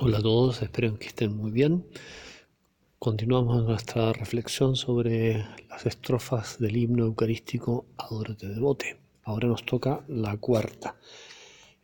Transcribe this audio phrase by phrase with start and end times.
[0.00, 1.84] Hola a todos, espero que estén muy bien.
[3.00, 9.00] Continuamos nuestra reflexión sobre las estrofas del himno eucarístico Adórate Devote.
[9.24, 10.94] Ahora nos toca la cuarta.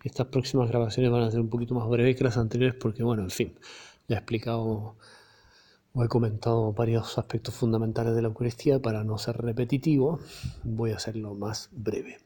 [0.04, 3.24] Estas próximas grabaciones van a ser un poquito más breves que las anteriores porque, bueno,
[3.24, 3.58] en fin,
[4.06, 4.94] ya he explicado
[5.92, 8.80] o he comentado varios aspectos fundamentales de la Eucaristía.
[8.80, 10.20] Para no ser repetitivo,
[10.62, 12.18] voy a hacerlo más breve.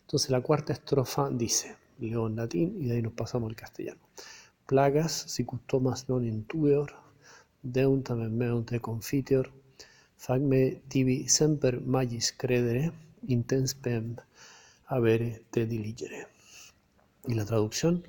[0.00, 4.00] Entonces la cuarta estrofa dice, leo en latín y de ahí nos pasamos al castellano
[4.68, 6.92] plagas sicustomas non intueor,
[7.64, 9.48] deum tamen meum te confiteor,
[10.20, 12.92] fagme tibi semper magis credere,
[13.32, 14.12] intens pem
[14.92, 16.28] avere te diligere.
[17.24, 18.04] Y la traducción,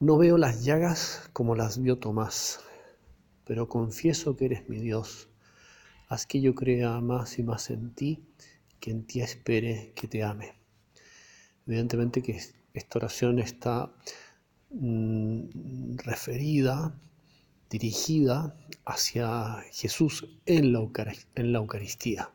[0.00, 2.60] no veo las llagas como las vio Tomás,
[3.44, 5.28] pero confieso que eres mi Dios.
[6.08, 8.24] Haz que yo crea más y más en ti,
[8.80, 10.54] que en ti espere que te ame.
[11.66, 12.40] Evidentemente que
[12.72, 13.92] esta oración está
[14.70, 16.94] Mm, referida,
[17.70, 20.80] dirigida hacia Jesús en la,
[21.58, 22.30] Eucaristía.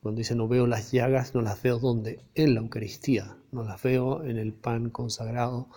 [0.00, 2.20] Cuando dice no veo las llagas, no las veo donde?
[2.34, 5.68] En la Eucaristía, no las veo en el pan consagrado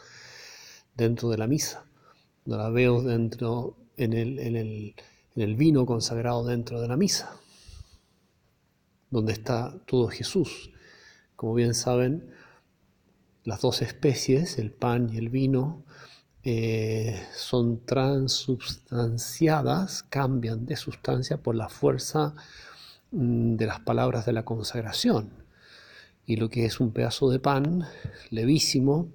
[0.96, 1.86] dentro de la misa,
[2.46, 7.36] no las veo dentro en el vino consagrado dentro de la misa,
[9.10, 10.72] donde está todo Jesús.
[11.36, 12.32] Como bien saben,
[13.48, 15.86] las dos especies, el pan y el vino,
[16.44, 22.36] eh, son transubstanciadas, cambian de sustancia por la fuerza
[23.12, 25.30] mm, de las palabras de la consagración.
[26.26, 27.86] Y lo que es un pedazo de pan
[28.32, 29.08] levísimo,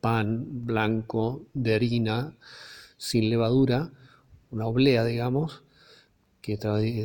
[0.00, 2.34] pan blanco de harina,
[2.96, 3.90] sin levadura,
[4.50, 5.64] una oblea, digamos,
[6.40, 6.58] que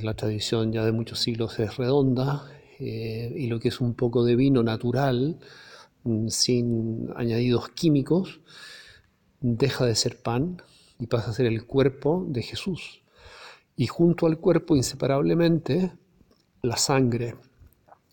[0.03, 4.23] la tradición ya de muchos siglos es redonda, eh, y lo que es un poco
[4.23, 5.37] de vino natural,
[6.29, 8.41] sin añadidos químicos,
[9.41, 10.61] deja de ser pan
[10.99, 13.01] y pasa a ser el cuerpo de Jesús.
[13.75, 15.91] Y junto al cuerpo, inseparablemente,
[16.61, 17.35] la sangre,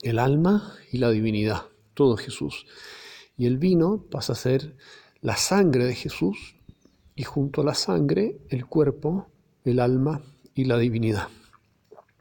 [0.02, 2.66] el alma y la divinidad, todo Jesús.
[3.36, 4.76] Y el vino pasa a ser
[5.20, 6.56] la sangre de Jesús
[7.14, 9.28] y junto a la sangre, el cuerpo,
[9.64, 10.22] el alma
[10.54, 11.28] y la divinidad.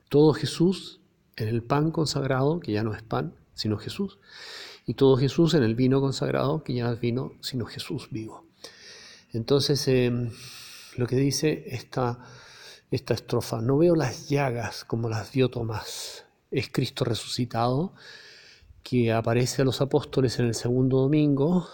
[0.09, 0.99] Todo Jesús
[1.35, 4.19] en el pan consagrado, que ya no es pan, sino Jesús,
[4.85, 8.45] y todo Jesús en el vino consagrado, que ya no es vino, sino Jesús vivo.
[9.33, 10.29] Entonces, em,
[10.97, 12.19] lo que dice esta,
[12.89, 17.93] esta estrofa, no veo las llagas como las vio Tomás, es Cristo resucitado,
[18.83, 21.67] que aparece a los apóstoles en el segundo domingo,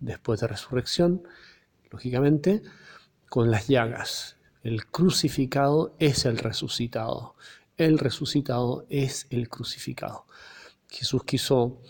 [0.00, 1.22] después de resurrección,
[1.90, 2.62] lógicamente,
[3.28, 4.36] con las llagas.
[4.62, 7.34] El crucificado es el resucitado.
[7.76, 10.26] El resucitado es el crucificado.
[10.88, 11.80] Jesús quiso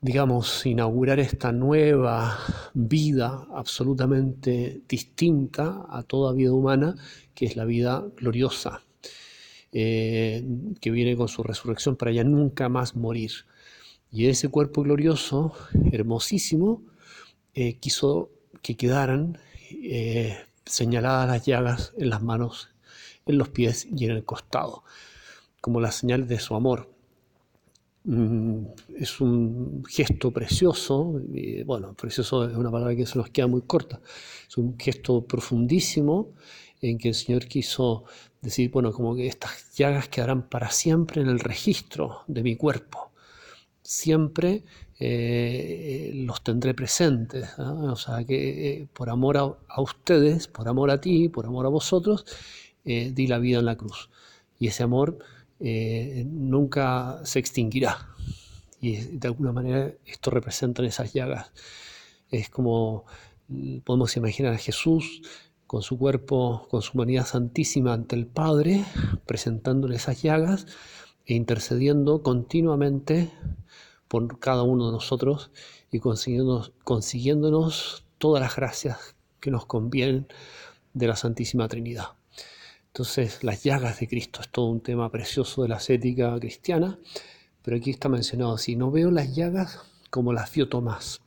[0.00, 2.38] digamos, inaugurar esta nueva
[2.72, 6.94] vida absolutamente distinta a toda vida humana,
[7.34, 8.82] que es la vida gloriosa,
[9.72, 10.44] eh,
[10.80, 13.32] que viene con su resurrección para ya nunca más morir.
[14.10, 15.52] Y ese cuerpo glorioso,
[15.92, 16.82] hermosísimo,
[17.54, 18.30] eh, quiso
[18.62, 19.38] que quedaran
[19.70, 22.70] eh, señaladas las llagas en las manos,
[23.26, 24.84] en los pies y en el costado,
[25.60, 26.97] como la señal de su amor.
[28.10, 28.64] Mm,
[28.96, 33.60] es un gesto precioso, y bueno, precioso es una palabra que se nos queda muy
[33.62, 34.00] corta,
[34.48, 36.32] es un gesto profundísimo
[36.80, 38.04] en que el Señor quiso
[38.40, 43.12] decir, bueno, como que estas llagas quedarán para siempre en el registro de mi cuerpo,
[43.82, 44.64] siempre
[44.98, 50.98] eh, los tendré presentes, o sea que eh, por amor a, ustedes, por amor a
[50.98, 52.24] ti, por amor a vosotros,
[52.86, 54.08] eh, di la vida en la cruz.
[54.58, 55.18] Y ese amor
[55.60, 58.08] eh, nunca se extinguirá.
[58.80, 61.52] Y de alguna manera esto representa esas llagas.
[62.30, 63.04] Es como
[63.84, 65.22] podemos imaginar a Jesús
[65.66, 68.84] con su cuerpo, con su humanidad santísima ante el Padre,
[69.26, 70.66] presentándole esas llagas
[71.26, 73.30] e intercediendo continuamente
[74.08, 75.50] por cada uno de nosotros
[75.90, 80.26] y consiguiéndonos, consiguiéndonos todas las gracias que nos convienen
[80.94, 82.17] de la Santísima Trinidad.
[82.88, 86.98] Entonces, las llagas de Cristo es todo un tema precioso de la ética cristiana,
[87.62, 89.80] pero aquí está mencionado así, no veo las llagas
[90.10, 91.20] como las vio Tomás.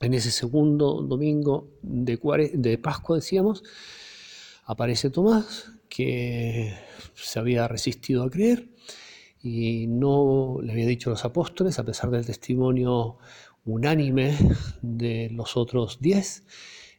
[0.00, 2.18] En ese segundo domingo de,
[2.54, 3.64] de Pascua, decíamos,
[4.64, 6.74] aparece Tomás, que
[7.14, 8.68] se había resistido a creer
[9.42, 13.18] y no le había dicho a los apóstoles, a pesar del testimonio
[13.64, 14.36] unánime
[14.82, 16.44] de los otros diez,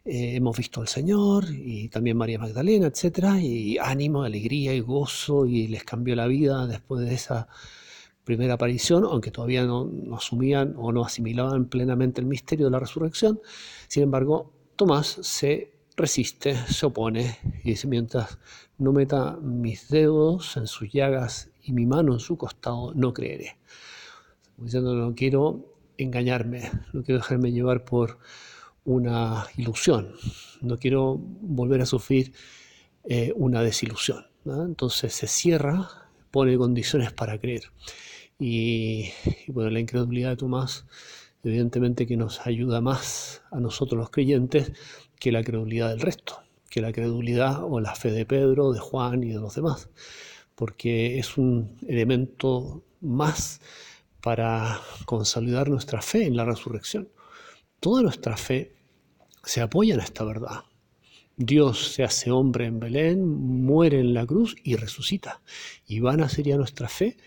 [0.06, 5.46] eh, hemos visto al Señor y también María Magdalena, etcétera, y ánimo, alegría y gozo,
[5.46, 7.48] y les cambió la vida después de esa
[8.24, 13.42] primera aparición, aunque todavía no, asumían o no asimilaban plenamente el misterio de la resurrección.
[13.88, 18.40] Sin embargo, Tomás se resiste, se opone y dice, mientras
[18.78, 23.58] no meta mis dedos en sus llagas y mi mano en su costado, no creeré.
[24.58, 28.20] No quiero engañarme, no quiero dejarme llevar por
[28.90, 30.16] una ilusión,
[30.62, 32.34] no quiero volver a sufrir
[33.04, 34.26] eh, una desilusión.
[34.46, 35.88] Entonces se cierra,
[36.32, 37.72] pone condiciones para creer.
[38.40, 39.12] Y,
[39.48, 40.86] y, bueno, la incredulidad de Tomás
[41.44, 44.72] evidentemente que nos ayuda más a nosotros los creyentes
[45.20, 46.42] que la credulidad del resto,
[46.72, 49.90] que la credulidad o la fe de Pedro, de Juan y de los demás,
[50.56, 53.62] porque es un elemento más
[54.20, 57.08] para consolidar nuestra fe en la resurrección.
[57.80, 58.79] Toda nuestra fe
[59.50, 60.64] se apoya en esta verdad.
[61.38, 65.42] Dios se hace hombre en Belén, muere en la cruz y resucita.
[65.88, 67.18] Y vana sería nuestra fe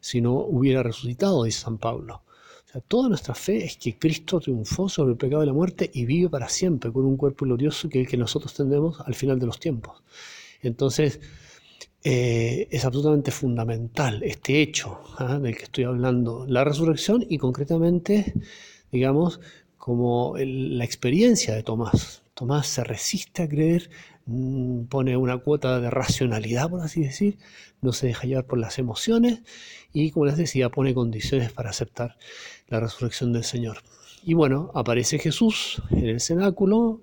[0.00, 2.22] si no hubiera resucitado, dice San Pablo
[2.80, 6.30] toda nuestra fe es que Cristo triunfó sobre el pecado de la muerte y vive
[6.30, 9.46] para siempre con un cuerpo glorioso que es el que nosotros tendremos al final de
[9.46, 10.02] los tiempos.
[10.62, 11.20] Entonces,
[12.02, 15.38] eh, es absolutamente fundamental este hecho ¿ah?
[15.38, 18.32] del que estoy hablando, la resurrección y concretamente,
[18.90, 19.40] digamos,
[19.82, 22.22] como la experiencia de Tomás.
[22.34, 23.90] Tomás se resiste a creer,
[24.26, 27.36] mm, pone una cuota de racionalidad, por así decir,
[27.80, 29.40] no se deja llevar por las emociones
[29.92, 32.16] y, como les decía, pone condiciones para aceptar
[32.68, 33.78] la resurrección del Señor.
[34.22, 37.00] Y bueno, aparece Jesús en el cenáculo,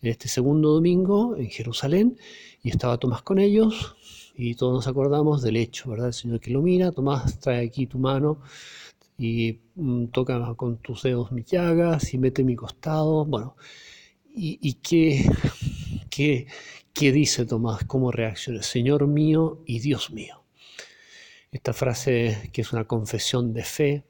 [0.00, 2.18] en este segundo domingo en Jerusalén,
[2.62, 3.96] y estaba Tomás con ellos,
[4.36, 6.06] y todos nos acordamos del hecho, ¿verdad?
[6.06, 8.38] El Señor que lo mira, Tomás, trae aquí tu mano
[9.22, 13.24] y mm, toca con tus dedos mis llagas y mete mi costado.
[13.24, 13.56] Bueno,
[14.34, 15.24] ¿y, qué,
[16.10, 16.46] qué,
[16.92, 17.84] ¿Qué dice Tomás?
[17.84, 18.62] ¿Cómo reacciona?
[18.62, 20.42] Señor mío y Dios mío.
[21.52, 24.04] Esta frase que es una confesión de fe,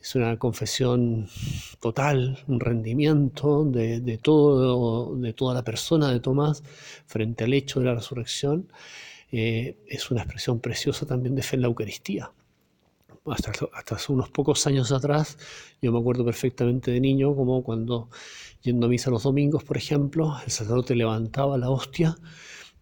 [0.00, 1.28] es una confesión
[1.80, 6.62] total, un rendimiento de, todo, de toda la persona de Tomás
[7.06, 8.72] frente al hecho de la resurrección.
[9.30, 12.32] Eh, es una expresión preciosa también de fe en la Eucaristía.
[13.32, 15.38] Hasta, hasta hace unos pocos años atrás,
[15.82, 18.08] yo me acuerdo perfectamente de niño, como cuando
[18.62, 22.16] Yendo a misa los domingos, por ejemplo, el sacerdote levantaba la hostia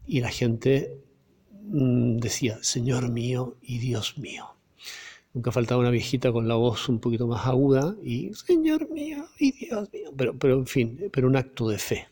[0.07, 0.97] y la gente
[1.63, 4.57] mm, decía, Señor mío y Dios mío.
[5.35, 9.53] Nunca faltaba una viejita con la voz un poquito más aguda y Señor mío y
[9.53, 10.11] Dios mío.
[10.17, 12.09] Pero, pero en fin, pero un acto de fe.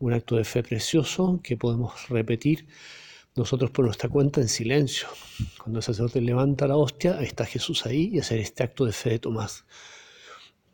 [0.00, 2.66] Un acto de fe precioso que podemos repetir
[3.40, 5.08] nosotros por nuestra cuenta en silencio.
[5.58, 9.10] Cuando el sacerdote levanta la hostia, está Jesús ahí y hacer este acto de fe
[9.10, 9.64] de Tomás.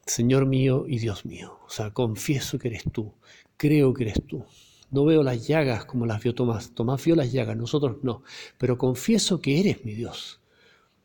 [0.05, 1.61] Señor mío y Dios mío.
[1.65, 3.15] O sea, confieso que eres tú,
[3.57, 4.45] creo que eres tú.
[4.91, 6.73] No veo las llagas como las vio Tomás.
[6.75, 8.25] Tomás vio las llagas, nosotros no.
[8.59, 10.41] Pero confieso que eres mi Dios.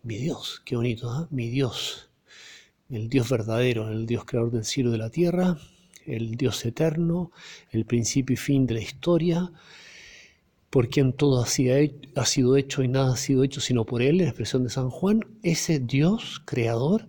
[0.01, 1.27] Mi Dios, qué bonito, ¿eh?
[1.29, 2.09] mi Dios.
[2.89, 5.59] El Dios verdadero, el Dios creador del cielo y de la tierra,
[6.07, 7.31] el Dios eterno,
[7.69, 9.51] el principio y fin de la historia,
[10.71, 14.27] por quien todo ha sido hecho y nada ha sido hecho sino por Él, en
[14.27, 17.07] expresión de San Juan, ese Dios creador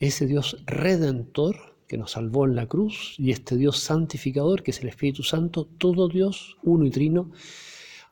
[0.00, 4.80] ese Dios redentor que nos salvó en la cruz y este Dios santificador que es
[4.80, 7.30] el Espíritu Santo, todo Dios uno y trino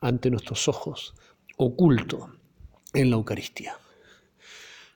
[0.01, 1.13] ante nuestros ojos,
[1.57, 2.35] oculto
[2.93, 3.77] en la Eucaristía.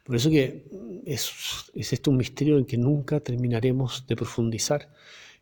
[0.04, 0.66] Por eso que
[1.06, 1.32] es,
[1.74, 4.90] es esto un misterio en que nunca terminaremos de profundizar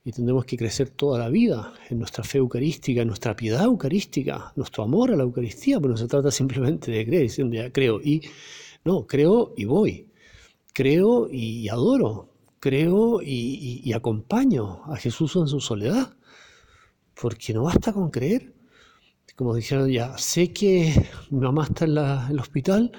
[0.06, 4.54] y tendremos que crecer toda la vida en nuestra fe eucarística, en nuestra piedad eucarística,
[4.56, 8.00] nuestro amor a la Eucaristía, pero no se trata simplemente de creer, diciendo ya creo
[8.02, 8.22] y
[8.86, 10.08] no, creo y voy
[10.76, 12.30] creo y adoro,
[12.60, 16.18] creo y, acompaño a Jesús en su soledad,
[17.20, 18.54] porque no basta con creer.
[19.38, 20.94] Como dijeron ya, sé que
[21.32, 22.92] mi mamá está en, el hospital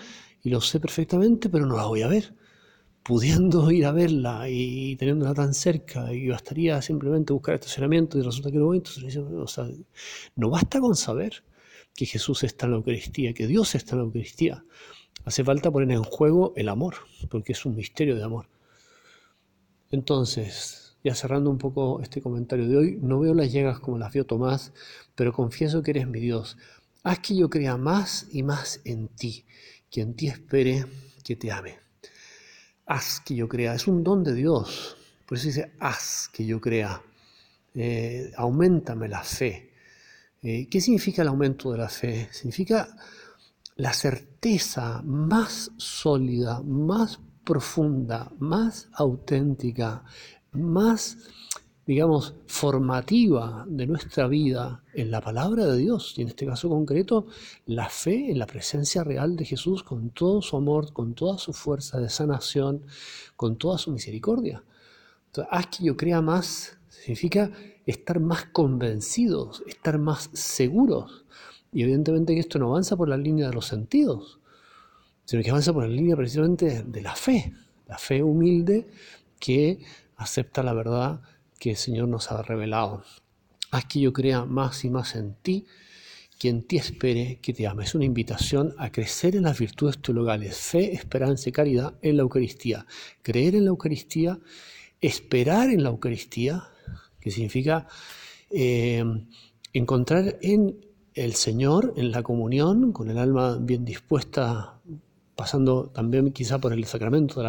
[0.43, 2.35] y lo sé perfectamente, pero no la voy a ver.
[3.07, 8.51] Pudiendo ir a verla y teniéndola tan cerca, y bastaría simplemente buscar estacionamiento y resulta
[8.51, 9.19] que no voy, entonces
[10.35, 11.45] no basta con saber
[11.95, 14.65] que Jesús está en la Eucaristía, que Dios está en la Eucaristía.
[15.25, 16.97] Hace falta poner en juego el amor,
[17.31, 18.49] porque es un misterio de amor.
[19.91, 24.13] Entonces, ya cerrando un poco este comentario de hoy, no veo las llagas como las
[24.13, 24.73] vio Tomás,
[25.15, 26.59] pero confieso que eres mi Dios.
[27.03, 29.47] Haz que yo crea más y más en ti,
[29.91, 30.87] que en ti espere
[31.25, 31.86] que te ame.
[32.87, 34.97] Haz que yo crea, es un don de Dios.
[35.27, 37.03] Por eso dice, haz que yo crea.
[37.75, 39.73] Eh, aumentame la fe.
[40.43, 42.29] Eh, ¿Qué significa el aumento de la fe?
[42.31, 42.89] Significa
[43.77, 50.05] la certeza más sólida, más profunda, más auténtica,
[50.53, 51.19] más,
[51.87, 57.27] digamos, formativa de nuestra vida en la palabra de Dios, y en este caso concreto,
[57.65, 61.53] la fe en la presencia real de Jesús con todo su amor, con toda su
[61.53, 62.83] fuerza de sanación,
[63.37, 64.65] con toda su misericordia.
[65.27, 67.53] Entonces, haz que yo crea más, significa
[67.87, 71.25] estar más convencidos, estar más seguros.
[71.73, 74.41] Y evidentemente que esto no avanza por la línea de los sentidos,
[75.25, 77.53] sino que avanza por la línea precisamente de la fe,
[77.87, 78.89] la fe humilde
[79.39, 79.79] que
[80.17, 81.21] acepta la verdad
[81.59, 83.03] que el Señor nos ha revelado.
[83.71, 85.67] Haz que yo crea más y más en ti,
[86.39, 87.85] que en ti espere, que te ame.
[87.85, 92.23] Es una invitación a crecer en las virtudes teologales, fe, esperanza y caridad en la
[92.23, 92.87] Eucaristía.
[93.23, 94.39] Creer en la Eucaristía,
[95.01, 96.65] esperar en la Eucaristía,
[97.21, 97.87] que significa
[98.51, 99.05] eh,
[99.73, 104.79] encontrar en el Señor, en la comunión, con el alma bien dispuesta,
[105.35, 107.41] pasando también quizá por el sacramento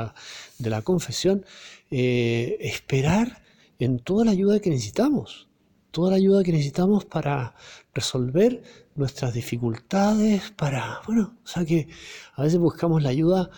[0.57, 1.45] de la, confesión,
[1.91, 3.43] eh, esperar
[3.79, 5.47] en toda la ayuda que necesitamos,
[5.91, 7.55] toda la ayuda que necesitamos para
[7.93, 8.61] resolver
[8.95, 11.87] nuestras dificultades, para, bueno, o sea que
[12.35, 13.49] a veces buscamos la ayuda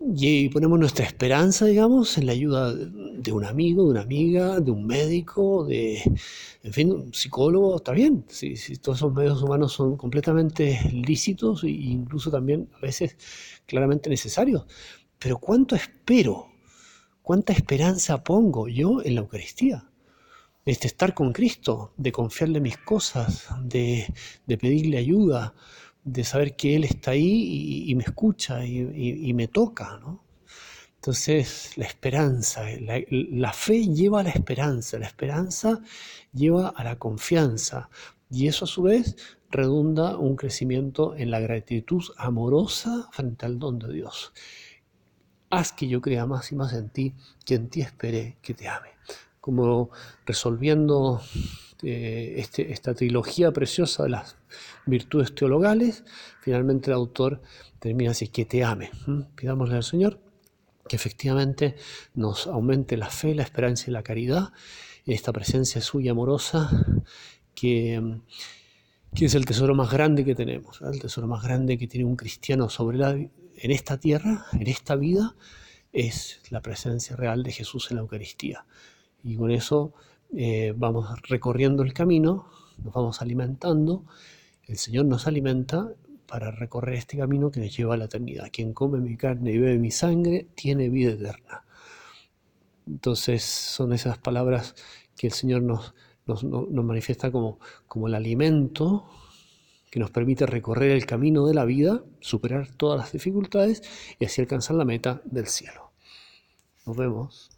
[0.00, 4.70] y ponemos nuestra esperanza, digamos, en la ayuda de un amigo, de una amiga, de
[4.70, 6.00] un médico, de,
[6.62, 11.70] en fin, un psicólogo, está bien, si, todos esos medios humanos son completamente lícitos e
[11.70, 13.16] incluso también a veces
[13.66, 14.66] claramente necesarios.
[15.18, 16.46] Pero ¿cuánto espero?
[17.28, 19.84] ¿Cuánta esperanza pongo yo en la Eucaristía?
[20.64, 24.10] Este estar con Cristo, de confiarle mis cosas, de,
[24.46, 25.52] de pedirle ayuda,
[26.04, 30.24] de saber que Él está ahí y, me escucha y, me toca, ¿no?
[30.94, 35.82] Entonces, la esperanza, la, fe lleva a la esperanza, la esperanza
[36.32, 37.90] lleva a la confianza
[38.30, 39.16] y eso a su vez
[39.50, 44.32] redunda un crecimiento en la gratitud amorosa frente al don de Dios.
[45.50, 47.14] Haz que yo crea más y más en ti,
[47.44, 48.90] que en ti espere que te ame.
[49.40, 49.90] Como
[50.26, 51.22] resolviendo
[51.82, 54.36] eh, este, esta trilogía preciosa de las
[54.84, 56.04] virtudes teologales,
[56.42, 57.40] finalmente el autor
[57.78, 58.90] termina así, que te ame.
[59.36, 60.20] Pidámosle al Señor
[60.88, 61.76] que efectivamente
[62.14, 64.52] nos aumente la fe, la esperanza y la caridad,
[65.06, 66.70] esta presencia suya amorosa,
[67.54, 68.20] que,
[69.14, 72.16] que es el tesoro más grande que tenemos, el tesoro más grande que tiene un
[72.16, 73.16] cristiano sobre la,
[73.60, 75.34] en esta tierra, en esta vida,
[75.92, 78.66] es la presencia real de Jesús en la Eucaristía.
[79.22, 79.92] Y con eso
[80.36, 82.48] eh, vamos recorriendo el camino,
[82.82, 84.04] nos vamos alimentando,
[84.66, 85.92] el Señor nos alimenta
[86.26, 88.48] para recorrer este camino que nos lleva a la eternidad.
[88.52, 91.64] Quien come mi carne y bebe mi sangre tiene vida eterna.
[92.86, 94.74] Entonces son esas palabras
[95.16, 95.94] que el Señor nos,
[96.26, 96.44] nos,
[96.84, 99.06] manifiesta como, como el alimento
[99.90, 103.82] que nos permite recorrer el camino de la vida, superar todas las dificultades
[104.18, 105.90] y así alcanzar la meta del cielo.
[106.86, 107.57] Nos vemos.